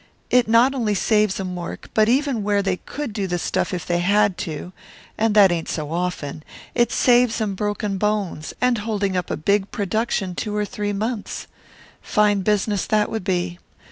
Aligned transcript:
It 0.31 0.47
not 0.47 0.73
only 0.73 0.95
saves 0.95 1.39
'em 1.39 1.55
work, 1.55 1.91
but 1.93 2.09
even 2.09 2.41
where 2.41 2.63
they 2.63 2.77
could 2.77 3.13
do 3.13 3.27
the 3.27 3.37
stuff 3.37 3.71
if 3.71 3.85
they 3.85 3.99
had 3.99 4.35
to 4.39 4.73
and 5.15 5.35
that 5.35 5.51
ain't 5.51 5.69
so 5.69 5.91
often 5.91 6.41
it 6.73 6.91
saves 6.91 7.39
'em 7.39 7.53
broken 7.53 7.99
bones, 7.99 8.51
and 8.59 8.79
holding 8.79 9.15
up 9.15 9.29
a 9.29 9.37
big 9.37 9.69
production 9.69 10.33
two 10.33 10.55
or 10.55 10.65
three 10.65 10.91
months. 10.91 11.45
Fine 12.01 12.41
business 12.41 12.87
that 12.87 13.11
would 13.11 13.23
be. 13.23 13.59